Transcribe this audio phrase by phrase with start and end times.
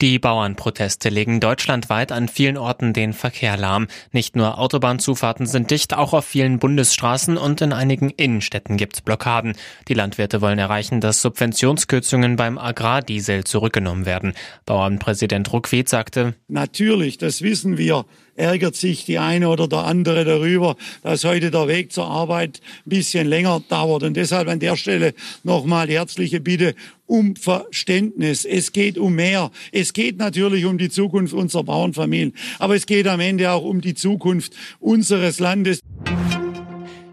[0.00, 3.86] Die Bauernproteste legen deutschlandweit an vielen Orten den Verkehr lahm.
[4.12, 9.54] Nicht nur Autobahnzufahrten sind dicht, auch auf vielen Bundesstraßen und in einigen Innenstädten gibt's Blockaden.
[9.88, 14.34] Die Landwirte wollen erreichen, dass Subventionskürzungen beim Agrardiesel zurückgenommen werden.
[14.66, 18.04] Bauernpräsident Ruckwied sagte, Natürlich, das wissen wir,
[18.36, 22.90] ärgert sich die eine oder der andere darüber, dass heute der Weg zur Arbeit ein
[22.90, 24.02] bisschen länger dauert.
[24.02, 26.74] Und deshalb an der Stelle nochmal herzliche Bitte
[27.06, 28.44] um Verständnis.
[28.44, 29.50] Es geht um mehr.
[29.72, 33.80] Es geht natürlich um die Zukunft unserer Bauernfamilien, aber es geht am Ende auch um
[33.80, 35.80] die Zukunft unseres Landes.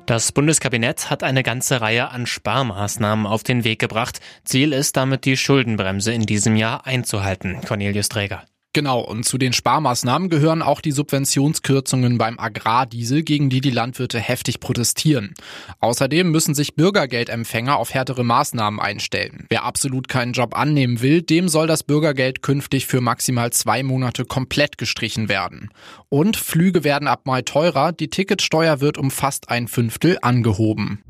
[0.05, 4.19] Das Bundeskabinett hat eine ganze Reihe an Sparmaßnahmen auf den Weg gebracht.
[4.43, 7.61] Ziel ist damit, die Schuldenbremse in diesem Jahr einzuhalten.
[7.65, 8.43] Cornelius Träger.
[8.73, 14.17] Genau, und zu den Sparmaßnahmen gehören auch die Subventionskürzungen beim Agrardiesel, gegen die die Landwirte
[14.17, 15.33] heftig protestieren.
[15.81, 19.45] Außerdem müssen sich Bürgergeldempfänger auf härtere Maßnahmen einstellen.
[19.49, 24.23] Wer absolut keinen Job annehmen will, dem soll das Bürgergeld künftig für maximal zwei Monate
[24.23, 25.69] komplett gestrichen werden.
[26.07, 31.03] Und Flüge werden ab Mai teurer, die Ticketsteuer wird um fast ein Fünftel angehoben.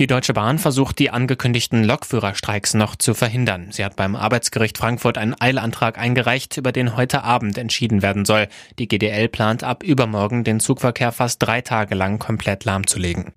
[0.00, 3.68] Die Deutsche Bahn versucht, die angekündigten Lokführerstreiks noch zu verhindern.
[3.70, 8.48] Sie hat beim Arbeitsgericht Frankfurt einen Eilantrag eingereicht, über den heute Abend entschieden werden soll.
[8.80, 13.32] Die GDL plant ab übermorgen, den Zugverkehr fast drei Tage lang komplett lahmzulegen.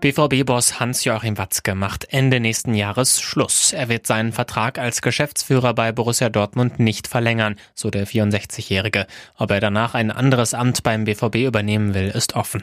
[0.00, 3.72] BVB-Boss Hans-Joachim Watzke macht Ende nächsten Jahres Schluss.
[3.72, 9.06] Er wird seinen Vertrag als Geschäftsführer bei Borussia Dortmund nicht verlängern, so der 64-Jährige.
[9.38, 12.62] Ob er danach ein anderes Amt beim BVB übernehmen will, ist offen.